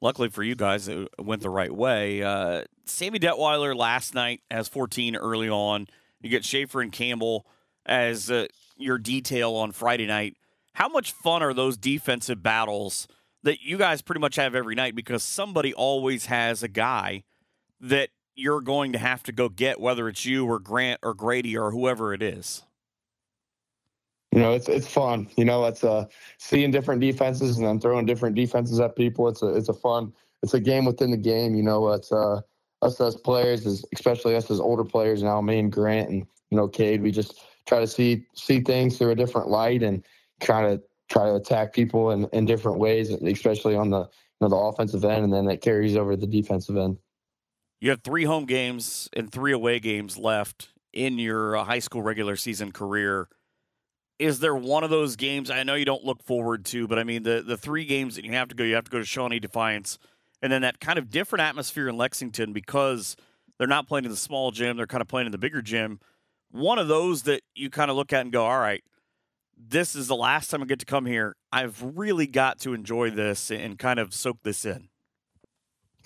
[0.00, 2.22] Luckily for you guys, it went the right way.
[2.22, 5.86] Uh, Sammy Detweiler last night has 14 early on.
[6.20, 7.46] You get Schaefer and Campbell
[7.86, 8.46] as uh,
[8.76, 10.36] your detail on Friday night.
[10.74, 13.08] How much fun are those defensive battles
[13.42, 17.22] that you guys pretty much have every night because somebody always has a guy
[17.80, 21.56] that you're going to have to go get, whether it's you or Grant or Grady
[21.56, 22.62] or whoever it is?
[24.32, 25.28] You know, it's it's fun.
[25.36, 26.04] You know, it's uh
[26.36, 29.28] seeing different defenses and then throwing different defenses at people.
[29.28, 30.12] It's a it's a fun.
[30.42, 31.54] It's a game within the game.
[31.54, 32.42] You know, it's uh
[32.82, 36.68] us as players, especially us as older players now, me and Grant and you know
[36.68, 37.02] Cade.
[37.02, 40.04] We just try to see see things through a different light and
[40.40, 44.08] try to try to attack people in, in different ways, especially on the you
[44.40, 46.98] know the offensive end, and then that carries over the defensive end.
[47.80, 52.02] You have three home games and three away games left in your uh, high school
[52.02, 53.28] regular season career.
[54.18, 57.04] Is there one of those games I know you don't look forward to, but I
[57.04, 59.04] mean the the three games that you have to go, you have to go to
[59.04, 59.98] Shawnee Defiance,
[60.42, 63.16] and then that kind of different atmosphere in Lexington because
[63.58, 66.00] they're not playing in the small gym, they're kind of playing in the bigger gym.
[66.50, 68.82] One of those that you kind of look at and go, all right,
[69.56, 71.36] this is the last time I get to come here.
[71.52, 74.88] I've really got to enjoy this and kind of soak this in.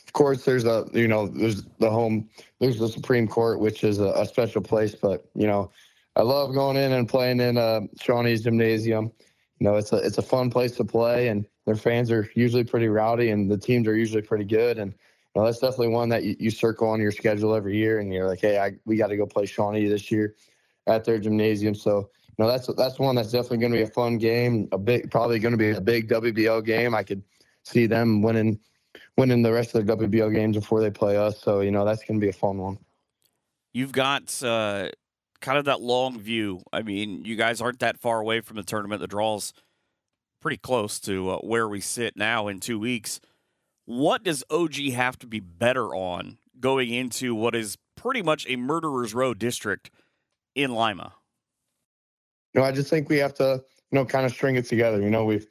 [0.06, 4.00] Of course, there's a you know there's the home there's the Supreme Court, which is
[4.00, 4.94] a, a special place.
[4.94, 5.70] But you know,
[6.16, 9.12] I love going in and playing in uh, Shawnee's Gymnasium.
[9.58, 12.64] You know, it's a it's a fun place to play, and their fans are usually
[12.64, 14.78] pretty rowdy, and the teams are usually pretty good.
[14.78, 14.94] And
[15.36, 18.26] know, that's definitely one that you, you circle on your schedule every year, and you're
[18.26, 20.34] like, hey, I, we got to go play Shawnee this year
[20.86, 21.74] at their gymnasium.
[21.74, 24.68] So you know, that's that's one that's definitely going to be a fun game.
[24.72, 26.94] A big, probably going to be a big WBL game.
[26.94, 27.22] I could
[27.64, 28.58] see them winning
[29.16, 31.40] winning the rest of their WBL games before they play us.
[31.40, 32.78] So you know, that's going to be a fun one.
[33.72, 34.88] You've got uh,
[35.40, 36.62] kind of that long view.
[36.72, 39.00] I mean, you guys aren't that far away from the tournament.
[39.00, 39.52] The draws
[40.40, 43.20] pretty close to uh, where we sit now in two weeks.
[43.90, 48.54] What does OG have to be better on going into what is pretty much a
[48.54, 49.90] murderer's row district
[50.54, 51.14] in Lima?
[52.54, 55.02] You know, I just think we have to, you know, kind of string it together.
[55.02, 55.44] You know, we've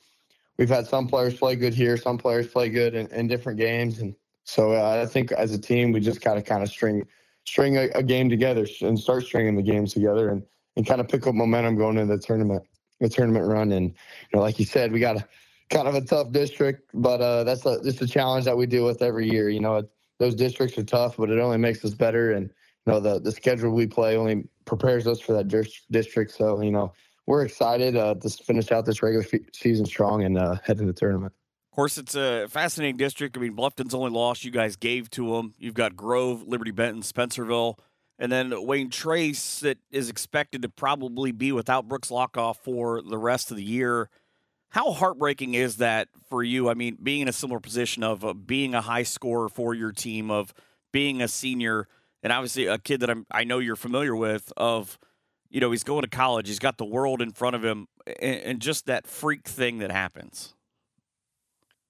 [0.57, 3.99] we've had some players play good here, some players play good in, in different games,
[3.99, 7.05] and so uh, I think as a team we just got to kind of string
[7.43, 10.43] string a, a, game together and start stringing the games together and,
[10.77, 12.63] and kind of pick up momentum going into the tournament
[13.01, 13.73] the tournament run.
[13.73, 13.95] And you
[14.31, 15.27] know, like you said, we got a
[15.69, 18.85] kind of a tough district, but uh, that's a, just a challenge that we deal
[18.85, 19.49] with every year.
[19.49, 22.31] You know, it, those districts are tough, but it only makes us better.
[22.31, 22.49] And
[22.85, 25.47] you know, the the schedule we play only prepares us for that
[25.91, 26.31] district.
[26.31, 26.93] So you know,
[27.25, 30.99] we're excited uh, to finish out this regular season strong and uh, head into the
[30.99, 31.33] tournament.
[31.71, 33.37] Of course, it's a fascinating district.
[33.37, 35.53] I mean, Bluffton's only loss you guys gave to them.
[35.59, 37.77] You've got Grove, Liberty Benton, Spencerville,
[38.17, 43.17] and then Wayne Trace that is expected to probably be without Brooks Laukhuf for the
[43.17, 44.09] rest of the year.
[44.69, 46.69] How heartbreaking is that for you?
[46.69, 49.91] I mean, being in a similar position of uh, being a high scorer for your
[49.91, 50.53] team, of
[50.91, 51.87] being a senior,
[52.21, 54.53] and obviously a kid that I'm, I know you're familiar with.
[54.55, 54.99] Of
[55.49, 58.41] you know, he's going to college, he's got the world in front of him, and,
[58.41, 60.53] and just that freak thing that happens.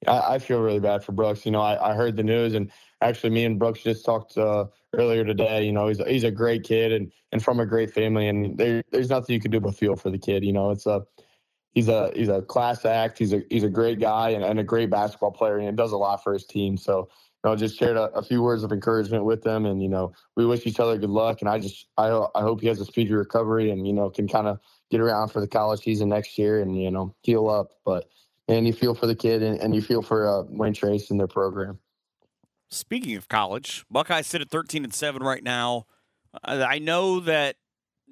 [0.07, 1.45] I, I, feel really bad for Brooks.
[1.45, 4.65] You know, I, I, heard the news, and actually, me and Brooks just talked uh,
[4.93, 5.65] earlier today.
[5.65, 8.81] You know, he's he's a great kid and and from a great family, and there,
[8.91, 10.45] there's nothing you can do but feel for the kid.
[10.45, 11.03] You know, it's a
[11.79, 13.17] he's a he's a class act.
[13.17, 15.97] He's a he's a great guy and, and a great basketball player, and does a
[15.97, 16.75] lot for his team.
[16.75, 17.07] So
[17.43, 20.11] you know, just shared a, a, few words of encouragement with them, and you know,
[20.35, 21.39] we wish each other good luck.
[21.39, 24.27] And I just I I hope he has a speedy recovery, and you know, can
[24.27, 24.59] kind of
[24.91, 27.71] get around for the college season next year, and you know, heal up.
[27.85, 28.09] But
[28.49, 31.19] and you feel for the kid, and, and you feel for uh, Wayne Trace and
[31.19, 31.79] their program.
[32.69, 35.85] Speaking of college, Buckeyes sit at thirteen and seven right now.
[36.43, 37.55] I know that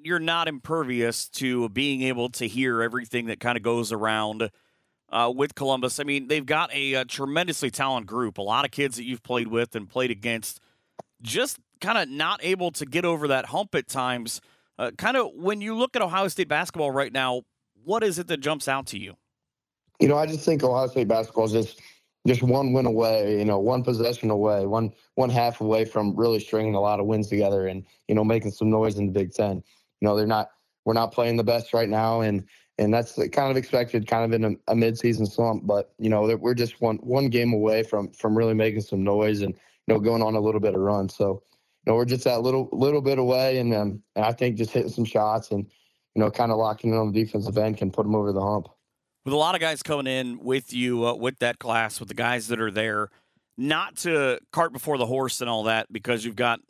[0.02, 4.50] you're not impervious to being able to hear everything that kind of goes around
[5.10, 6.00] uh, with Columbus.
[6.00, 9.22] I mean, they've got a, a, tremendously talented group, a lot of kids that you've
[9.22, 10.60] played with and played against.
[11.22, 14.40] Just kind of not able to get over that hump at times.
[14.78, 17.42] Uh, kind of when you look at Ohio State basketball right now,
[17.84, 19.14] what is it that jumps out to you?
[19.98, 21.80] You know, I just think Ohio State basketball is just
[22.26, 26.38] just one win away, you know, one possession away, one one half away from really
[26.38, 29.32] stringing a lot of wins together and you know making some noise in the Big
[29.32, 29.62] Ten.
[30.00, 30.50] You know, they're not
[30.84, 32.44] we're not playing the best right now, and
[32.78, 35.66] and that's kind of expected, kind of in a, a midseason slump.
[35.66, 39.42] But you know, we're just one one game away from from really making some noise
[39.42, 39.54] and
[39.86, 41.08] you know going on a little bit of run.
[41.08, 41.42] So
[41.86, 44.72] you know, we're just that little little bit away, and um, and I think just
[44.72, 45.66] hitting some shots and
[46.18, 48.40] you know, kind of locking in on the defensive end can put them over the
[48.40, 48.66] hump.
[49.24, 52.14] With a lot of guys coming in with you uh, with that class, with the
[52.14, 53.10] guys that are there,
[53.56, 56.60] not to cart before the horse and all that, because you've got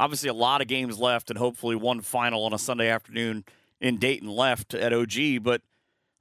[0.00, 3.44] obviously a lot of games left and hopefully one final on a Sunday afternoon
[3.80, 5.60] in Dayton left at OG, but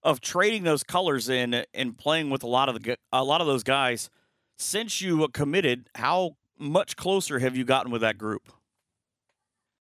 [0.03, 3.47] of trading those colors in and playing with a lot of the a lot of
[3.47, 4.09] those guys
[4.57, 8.51] since you committed, how much closer have you gotten with that group?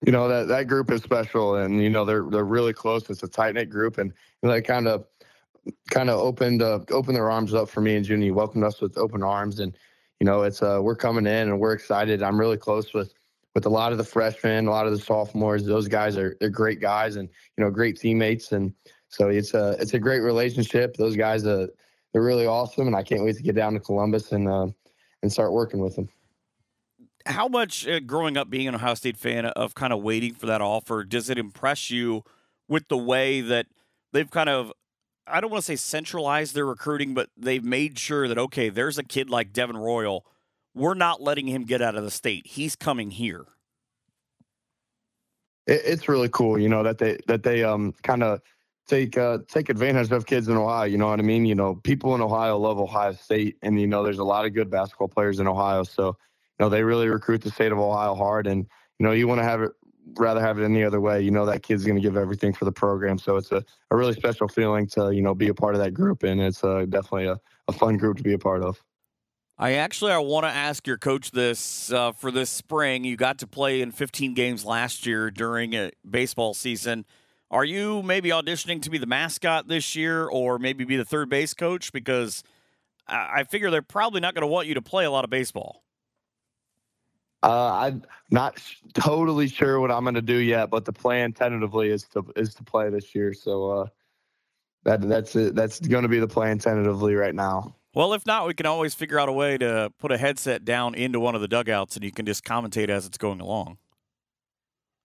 [0.05, 3.09] You know that that group is special, and you know they're they're really close.
[3.09, 5.07] It's a tight knit group, and they kind of
[5.91, 8.31] kind of opened uh, opened their arms up for me and Junie.
[8.31, 9.77] Welcomed us with open arms, and
[10.21, 12.23] you know it's uh, we're coming in and we're excited.
[12.23, 13.15] I'm really close with
[13.57, 15.64] with a lot of the freshmen, a lot of the sophomores.
[15.64, 18.75] Those guys are they're great guys and you know great teammates, and
[19.09, 20.95] so it's a it's a great relationship.
[20.99, 21.69] Those guys uh,
[22.12, 24.66] they're really awesome, and I can't wait to get down to Columbus and uh,
[25.23, 26.11] and start working with them.
[27.25, 30.45] How much uh, growing up being an Ohio State fan of kind of waiting for
[30.45, 32.25] that offer does it impress you
[32.69, 33.69] with the way that
[34.12, 34.71] they've kind of
[35.27, 38.99] I don't want to say centralized their recruiting, but they've made sure that okay, there's
[38.99, 40.27] a kid like Devin Royal
[40.77, 42.47] we're not letting him get out of the state.
[42.47, 43.47] He's coming here.
[45.67, 48.41] It, it's really cool, you know, that they that they um kind of
[48.87, 50.85] take uh, take advantage of kids in Ohio.
[50.85, 51.45] You know what I mean?
[51.45, 54.55] You know, people in Ohio love Ohio State, and you know, there's a lot of
[54.55, 55.83] good basketball players in Ohio.
[55.83, 56.15] So, you
[56.61, 58.67] know, they really recruit the state of Ohio hard, and
[58.99, 59.73] you know, you want to have it
[60.15, 61.21] rather have it any other way.
[61.21, 63.19] You know, that kid's going to give everything for the program.
[63.19, 65.95] So it's a, a really special feeling to you know be a part of that
[65.95, 68.83] group, and it's uh, definitely a, a fun group to be a part of.
[69.59, 73.05] I actually I want to ask your coach this uh, for this spring.
[73.05, 77.07] You got to play in 15 games last year during a baseball season.
[77.51, 81.31] Are you maybe auditioning to be the mascot this year, or maybe be the third
[81.31, 81.92] base coach?
[81.92, 82.42] Because
[83.09, 85.83] I figure they're probably not going to want you to play a lot of baseball.
[87.42, 88.61] Uh, I'm not
[88.95, 92.55] totally sure what I'm going to do yet, but the plan tentatively is to is
[92.57, 93.33] to play this year.
[93.33, 93.87] So uh,
[94.83, 95.55] that that's it.
[95.55, 97.75] That's going to be the plan tentatively right now.
[97.97, 100.95] Well, if not, we can always figure out a way to put a headset down
[100.95, 103.79] into one of the dugouts, and you can just commentate as it's going along.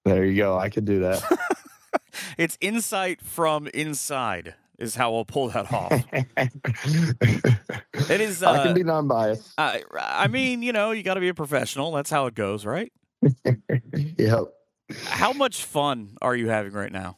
[0.04, 0.58] There you go.
[0.58, 1.24] I could do that.
[2.38, 6.04] it's insight from inside is how we'll pull that off.
[8.12, 8.44] it is.
[8.44, 9.54] Uh, I can be non-biased.
[9.58, 11.94] I, I mean, you know, you got to be a professional.
[11.94, 12.92] That's how it goes, right?
[14.18, 14.44] yep.
[15.06, 17.18] How much fun are you having right now?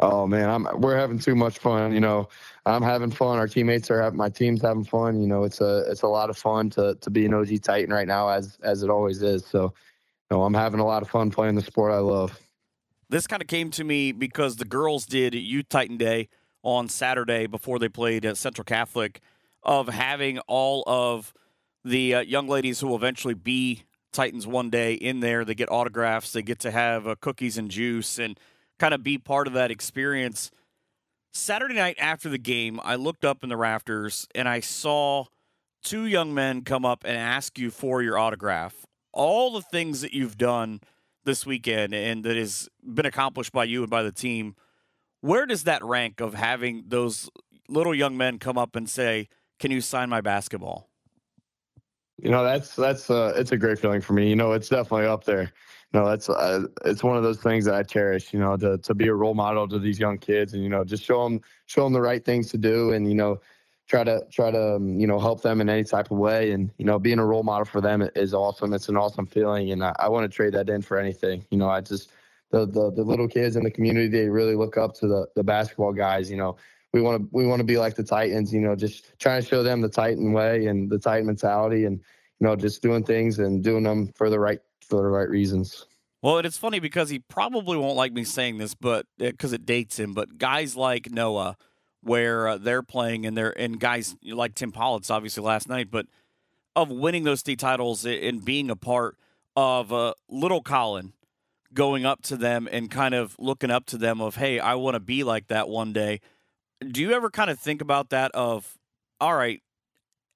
[0.00, 1.92] Oh man, I'm we're having too much fun.
[1.92, 2.28] You know,
[2.66, 3.38] I'm having fun.
[3.38, 5.20] Our teammates are having my team's having fun.
[5.20, 7.92] You know, it's a it's a lot of fun to to be an OG Titan
[7.92, 9.46] right now, as as it always is.
[9.46, 12.40] So, you know, I'm having a lot of fun playing the sport I love.
[13.08, 16.28] This kind of came to me because the girls did Youth Titan Day
[16.64, 19.20] on Saturday before they played at Central Catholic,
[19.62, 21.32] of having all of
[21.84, 25.44] the uh, young ladies who will eventually be Titans one day in there.
[25.44, 26.32] They get autographs.
[26.32, 28.40] They get to have uh, cookies and juice and
[28.78, 30.50] kind of be part of that experience.
[31.32, 35.26] Saturday night after the game, I looked up in the rafters and I saw
[35.82, 38.86] two young men come up and ask you for your autograph.
[39.12, 40.80] All the things that you've done
[41.24, 44.54] this weekend and that has been accomplished by you and by the team,
[45.20, 47.30] where does that rank of having those
[47.68, 50.88] little young men come up and say, "Can you sign my basketball?"
[52.18, 54.28] You know, that's that's uh, it's a great feeling for me.
[54.28, 55.52] You know, it's definitely up there.
[55.94, 58.32] Know, that's uh, it's one of those things that I cherish.
[58.32, 60.84] You know, to to be a role model to these young kids, and you know,
[60.84, 63.40] just show them show them the right things to do, and you know,
[63.88, 66.52] try to try to um, you know help them in any type of way.
[66.52, 68.72] And you know being a role model for them is awesome.
[68.72, 71.44] It's an awesome feeling and i, I want to trade that in for anything.
[71.50, 72.10] You know i just
[72.50, 75.44] the, the the little kids in the community they really look up to the the
[75.44, 76.56] basketball guys you know.
[76.92, 79.48] We want to we want to be like the titans you know just trying to
[79.48, 81.98] show them the titan way and the titan mentality and
[82.38, 85.86] you know just doing things and doing them for the right for the right reasons
[86.24, 89.66] well, it's funny because he probably won't like me saying this, but because uh, it
[89.66, 90.14] dates him.
[90.14, 91.58] But guys like Noah,
[92.00, 96.06] where uh, they're playing and they're and guys like Tim Politz obviously last night, but
[96.74, 99.18] of winning those state titles and being a part
[99.54, 101.12] of uh, little Colin
[101.74, 104.94] going up to them and kind of looking up to them of hey I want
[104.94, 106.22] to be like that one day.
[106.90, 108.78] Do you ever kind of think about that of
[109.20, 109.62] all right,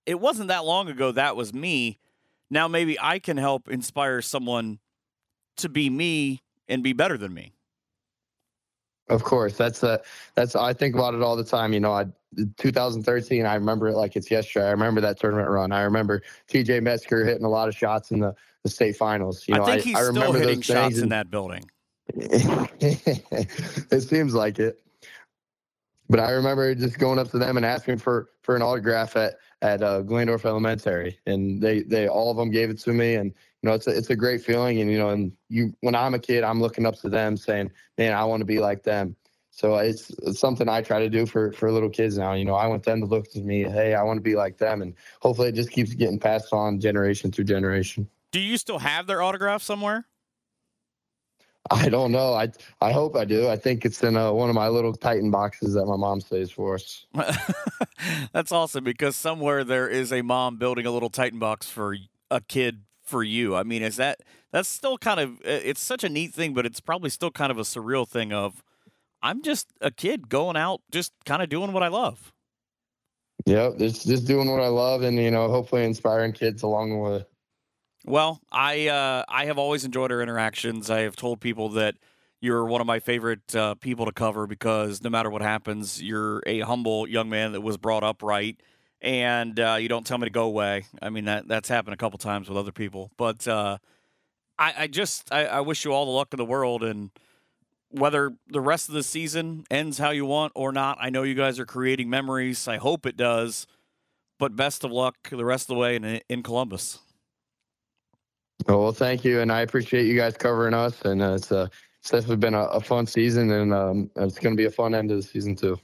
[0.04, 1.96] it wasn't that long ago that was me.
[2.50, 4.78] Now maybe I can help inspire someone
[5.58, 7.52] to be me and be better than me.
[9.08, 10.00] Of course, that's a
[10.34, 11.72] that's I think about it all the time.
[11.72, 12.06] You know, I
[12.58, 14.66] 2013, I remember it like it's yesterday.
[14.66, 15.72] I remember that tournament run.
[15.72, 18.34] I remember TJ Metzger hitting a lot of shots in the,
[18.64, 19.44] the state finals.
[19.48, 21.64] You know, I think he's I, I still hitting shots in that building.
[22.14, 24.80] it seems like it.
[26.08, 29.34] But I remember just going up to them and asking for for an autograph at
[29.60, 33.26] at uh, Glandorf Elementary, and they they all of them gave it to me, and
[33.62, 36.14] you know it's a it's a great feeling, and you know, and you when I'm
[36.14, 39.16] a kid, I'm looking up to them, saying, man, I want to be like them.
[39.50, 42.32] So it's, it's, something I try to do for for little kids now.
[42.34, 44.56] You know, I want them to look to me, hey, I want to be like
[44.56, 48.08] them, and hopefully it just keeps getting passed on generation through generation.
[48.30, 50.06] Do you still have their autograph somewhere?
[51.70, 52.34] I don't know.
[52.34, 52.50] I
[52.80, 53.48] I hope I do.
[53.48, 56.50] I think it's in a, one of my little Titan boxes that my mom saves
[56.50, 57.06] for us.
[58.32, 61.96] That's awesome because somewhere there is a mom building a little Titan box for
[62.30, 63.56] a kid for you.
[63.56, 64.20] I mean, is that
[64.52, 67.58] that's still kind of it's such a neat thing, but it's probably still kind of
[67.58, 68.62] a surreal thing of
[69.22, 72.32] I'm just a kid going out, just kind of doing what I love.
[73.46, 76.96] Yep, just just doing what I love, and you know, hopefully inspiring kids along the
[76.96, 77.24] way.
[78.04, 80.90] Well, I uh, I have always enjoyed our interactions.
[80.90, 81.96] I have told people that
[82.40, 86.42] you're one of my favorite uh, people to cover because no matter what happens, you're
[86.46, 88.56] a humble young man that was brought up right,
[89.00, 90.86] and uh, you don't tell me to go away.
[91.02, 93.78] I mean that that's happened a couple times with other people, but uh,
[94.58, 97.10] I, I, just I, I wish you all the luck in the world, and
[97.90, 101.34] whether the rest of the season ends how you want or not, I know you
[101.34, 102.68] guys are creating memories.
[102.68, 103.66] I hope it does,
[104.38, 107.00] but best of luck the rest of the way in in Columbus.
[108.66, 111.00] Well, thank you, and I appreciate you guys covering us.
[111.02, 114.54] And uh, it's a it's definitely been a, a fun season, and um, it's going
[114.54, 115.78] to be a fun end of the season too.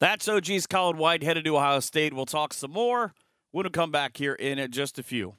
[0.00, 2.12] That's OG's Colin White headed to Ohio State.
[2.12, 3.14] We'll talk some more
[3.50, 5.34] when we come back here in just a few.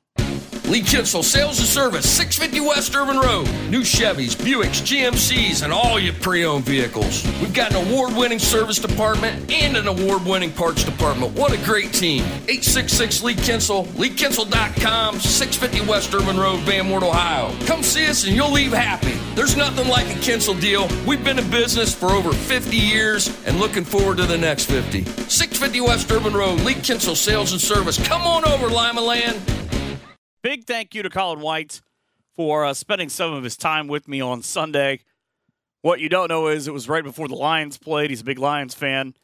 [0.68, 3.48] Lee Kinsel Sales and Service, 650 West Ervin Road.
[3.70, 7.24] New Chevys, Buicks, GMCs, and all your pre owned vehicles.
[7.40, 11.34] We've got an award winning service department and an award winning parts department.
[11.38, 12.24] What a great team.
[12.50, 17.56] 866 Lee Kinsel, LeeKinsel.com, 650 West Ervin Road, Van Wert, Ohio.
[17.66, 19.14] Come see us and you'll leave happy.
[19.36, 20.90] There's nothing like a Kinsel deal.
[21.08, 25.06] We've been in business for over 50 years and looking forward to the next 50.
[25.30, 28.06] 650 West Ervin Road, Lee Kinsel Sales and Service.
[28.06, 29.42] Come on over, Lima Land.
[30.44, 31.82] Big thank you to Colin White
[32.36, 35.00] for uh, spending some of his time with me on Sunday.
[35.82, 38.12] What you don't know is it was right before the Lions played.
[38.12, 39.16] He's a big Lions fan.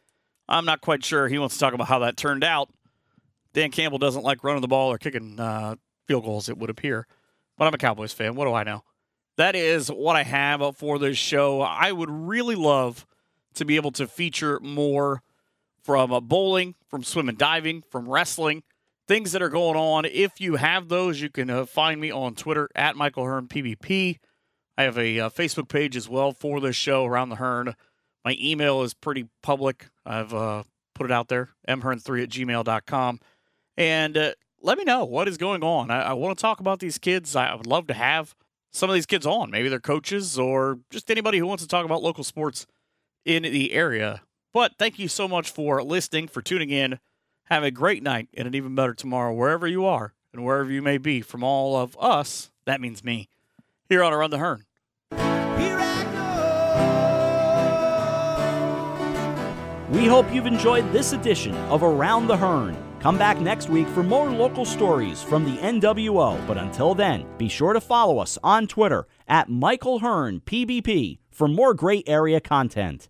[0.49, 2.69] I'm not quite sure he wants to talk about how that turned out.
[3.53, 5.75] Dan Campbell doesn't like running the ball or kicking uh,
[6.07, 7.05] field goals, it would appear.
[7.57, 8.33] But I'm a Cowboys fan.
[8.33, 8.83] What do I know?
[9.37, 11.61] That is what I have for this show.
[11.61, 13.05] I would really love
[13.53, 15.21] to be able to feature more
[15.83, 18.63] from uh, bowling, from swim and diving, from wrestling
[19.07, 20.05] things that are going on.
[20.05, 24.19] If you have those, you can uh, find me on Twitter at Michael Hearn PBP.
[24.77, 27.75] I have a uh, Facebook page as well for this show around the Hearn.
[28.25, 29.87] My email is pretty public.
[30.05, 30.63] I've uh,
[30.95, 33.19] put it out there, mhearn3 at gmail.com.
[33.77, 34.31] And uh,
[34.61, 35.91] let me know what is going on.
[35.91, 37.35] I, I want to talk about these kids.
[37.35, 38.33] I, I would love to have
[38.71, 39.51] some of these kids on.
[39.51, 42.65] Maybe they're coaches or just anybody who wants to talk about local sports
[43.25, 44.21] in the area.
[44.53, 46.99] But thank you so much for listening, for tuning in.
[47.45, 50.81] Have a great night and an even better tomorrow, wherever you are and wherever you
[50.81, 51.21] may be.
[51.21, 53.29] From all of us, that means me,
[53.89, 54.65] here on Around the Hearn.
[59.89, 62.75] We hope you've enjoyed this edition of Around the Hearn.
[62.99, 66.47] Come back next week for more local stories from the NWO.
[66.47, 71.49] But until then, be sure to follow us on Twitter at Michael Hearn PBP for
[71.49, 73.09] more great area content.